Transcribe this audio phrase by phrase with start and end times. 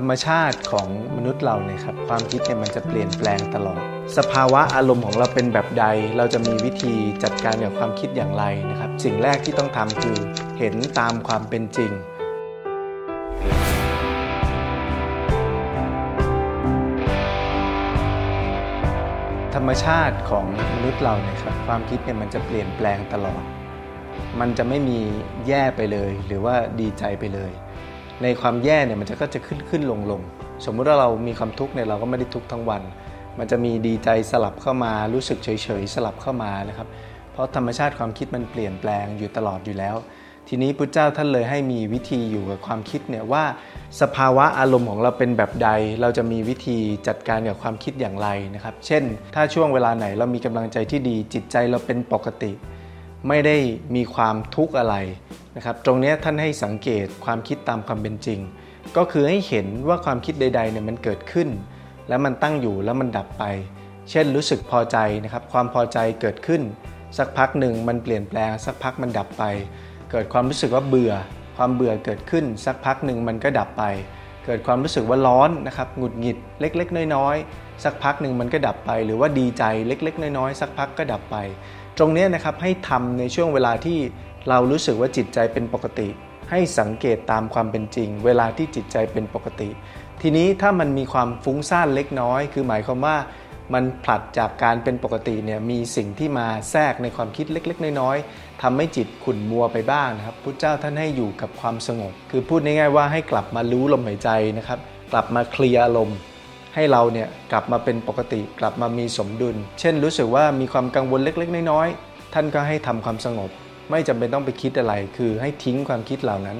[0.00, 3.80] ธรรมชาติของมนุษย์เราเนี่ยครับความคิดเนี่ยมันจะเปลี่ยนแปลงตลอด
[4.16, 5.84] สภาวะอารมณ์ของเราเป็นแบบใด
[6.16, 10.18] เราจะมีวิธีจัดการกับความคิดอย่างไรนะครับ สิ่งแรกที่ต้องทำคือ
[10.58, 11.92] เห็นตามความเป็นจริง
[19.54, 23.42] ธรรมชาติของมนุษย์เราเนี่ยครับความคิดเนี่ยมันจะเปลี่ยนแปลงตลอด
[24.40, 24.98] มันจะไม่มี
[25.48, 27.52] แย่ไปเลย หรือว่าดีใจไปเลย
[28.22, 30.20] ในความแย่เนี่ยมันจะก็จะขึ้นขึ้นลงลง
[30.64, 32.82] สมมุติว่าเรามีความทุกข์เนี่ยเราก็ไม่ได้ทุกข์ทั้งวัน
[33.38, 35.48] มันจะมีดีใจสลับเข้ามารู้สึกเฉ
[35.80, 36.88] ยๆสลับเข้ามานะครับ
[37.32, 39.96] เพราะธรรมชาติความคิดมันเปลี่ยนแปลงอยู่ตลอดอยู่แล้ว
[40.48, 43.44] ทีนี้พุทธเจ้าท่านเลยให้มีวิธีอยู่กับความคิดเนี่ยว่า
[44.00, 45.70] สภาวะอารมณ์ของเราเป็นแบบใด
[46.00, 46.78] เราจะมีวิธี
[47.08, 49.02] จัดการกับความคิดอย่างไรนะครับ เช่น
[49.34, 52.52] ถ้าช่วงเวลาไหนเรามีกำลังใจที่ดีจิตใจเราเป็นปกติ
[53.28, 53.56] ไม่ได้
[53.94, 54.96] มีความทุกข์อะไร
[55.56, 58.40] นะครับตรงนี้ท่านให้สังเกตความคิดตามความเป็นจริง
[58.96, 61.48] ก็คือให้เห็นว่าความคิดใดๆเนี่ยมันเกิดขึ้น
[62.08, 63.44] แล้วมันตั้งอยู่แล้วมันดับไป
[64.10, 66.62] เช่นรู้สึกพอใจนะครับความพอใจเกิดขึ้น
[67.18, 69.44] สักพักหนึ่งมันเปลี่ยนแปลง สักพักมันดับไป
[70.10, 71.12] เกิดความรู้สึกว่าเบื่อ
[71.56, 73.84] ความเบื่อเกิดขึ้น สักพักหนึ่งมันก็ดับไป
[74.44, 81.36] เกิดความรู้สึกว่าร้อนนะครับหงุดหงิดเล็ก ๆ น้อยๆสักพักหนึ่งมันก็ดับไป หรือว่าดีใจเล็ก ๆ น้อยๆสักพักก็ดับไป
[81.98, 83.98] ตรงนี้นะครับให้ทำในช่วงเวลาที่
[84.48, 86.08] เรารู้สึกว่าจิตใจเป็นปกติ
[86.50, 89.68] ให้สังเกตตามความเป็นจริง เวลาที่จิตใจเป็นปกติ
[90.22, 93.16] ทีนี้ถ้ามันมีความฟุ้งซ่านเล็กน้อย คือหมายความว่า
[93.74, 104.78] มันผลัดจากการเป็นปกติเนี่ยมีสิ่งที่มาแทรกในความคิดเล็ก ๆ น้อยๆทำให้จิตขุ่นมัวไปบ้างนะครับพุทธเจ้าท่านให้อยู่กับความสงบ คือพูดง่ายๆว่าให้กลับมารู้ลมหายใจนะครับ
[105.12, 106.18] กลับมาเคลียร์อารมณ์
[106.74, 113.50] ให้เราเนี่ยกลับมาเป็นปกติ กลับมามีสมดุล เช่นรู้สึกว่ามีความกังวลเล็ก ๆ น้อยๆท่านก็ให้ทำความสงบ
[113.90, 116.58] ไม่จำเป็นต้องไปคิดอะไร คือให้ทิ้งความคิดเหล่านั้น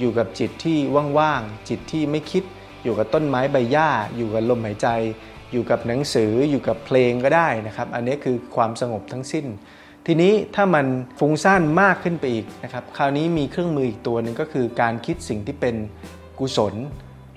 [0.00, 0.76] อยู่กับจิตที่
[1.18, 2.44] ว่างๆจิตที่ไม่คิด
[2.84, 4.88] อยู่กับต้นไม้ใบหญ้า อยู่กับลมหายใจ
[5.52, 9.46] อยู่กับหนังสืออยู่กับเพลงก็ได้นะครับ อันนี้คือความสงบทั้งสิ้น
[10.06, 10.86] ทีนี้ถ้ามัน
[11.18, 15.76] ฟุ้งซ่านมากขึ้นไปอีกนะครับ คราวนี้มีเครื่องมืออีกตัวหนึ่งก็คือการคิดสิ่งที่เป็น
[16.38, 16.74] กุศล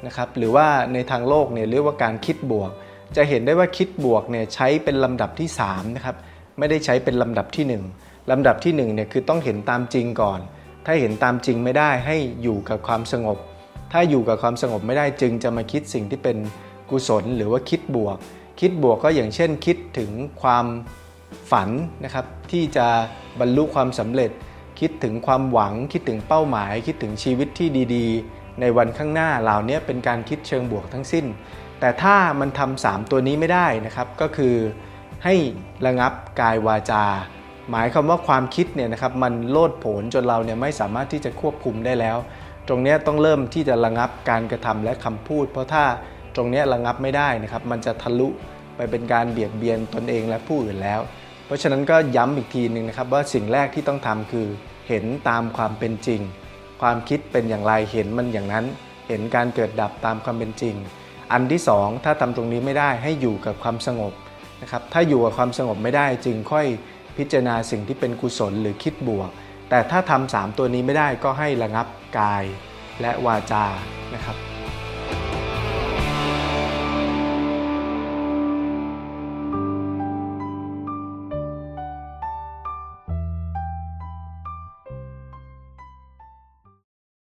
[0.08, 2.72] นะครับหรือว่าในทางโลกเนี่ยเรียกว่าการคิดบวก
[3.16, 6.16] จะเห็นได้ว่าคิดบวกเนี่ยใช้เป็นลำดับที่3นะครับ
[6.60, 10.40] ไม่ได้ใช้เป็นลำดับที่ 1 ลำดับที่1เนี่ยคือต้องเห็นตามจริงก่อน
[10.86, 13.38] ถ้าเห็นตามจริงไม่ได้ให้อยู่กับความสงบ
[13.92, 16.38] ถ้าอยู่กับความสงบไม่ได้จึงจะมาคิดสิ่งที่เป็น
[16.90, 18.18] กุศล หรือว่าคิดบวก
[18.60, 20.12] คิดบวกก็อย่างเช่น คิดถึง
[20.42, 20.66] ความ
[21.52, 21.70] ฝัน
[22.04, 22.88] นะครับที่จะ
[23.40, 24.32] บรรลุความสำเร็จ
[24.80, 31.26] คิดถึงความหวัง คิดถึงเป้าหมาย คิดถึงชีวิตที่ดีๆ ในวันข้างหน้าเหล่านี้เป็นการคิดเชิงบวกทั้งสิ้น
[31.80, 34.56] แต่ถ้ามันทำสามตัวนี้ไม่ได้นะครับก็คือ
[35.24, 35.36] ให้
[35.86, 37.06] ระงับกายวาจา
[37.72, 42.18] หมายความว่าความคิดเนี่ยนะครับมันโลดโผนจนเราเนี่ยไม่สามารถที่จะควบคุมได้แล้ว
[42.68, 45.84] ตรงนี้ต้องเริ่มที่จะระงับการกระทำและคำพูด เพราะถ้า
[46.36, 48.28] ตรงนี้ระงับไม่ได้นะครับมันจะทะลุ
[48.76, 51.00] ไปเป็นการเบียดเบียนตนเองและผู้อื่นแล้ว
[51.46, 54.48] เพราะฉะนั้นก็ย้ำอีกทีหนึ่งนะครับว่าสิ่งแรกที่ต้องทำคือ
[54.88, 56.22] เห็นตามความเป็นจริง
[56.82, 58.66] ความคิดเป็นอย่างไรเห็นมันอย่างนั้น
[59.08, 60.76] เห็นการเกิดดับตามความเป็นจริง
[61.32, 64.14] อันที่สองถ้าทำตรงนี้ไม่ได้ให้อยู่กับความสงบ
[64.62, 66.66] นะครับถ้าอยู่กับความสงบไม่ได้จึงค่อย
[67.18, 69.30] พิจารณาสิ่งที่เป็นกุศลหรือคิดบวก
[69.70, 71.88] แต่ถ้าทำสามตัวนี้ไม่ได้ก็ให้ระงับ
[72.20, 72.44] กาย
[73.02, 73.66] และวาจา
[74.14, 74.51] นะครับ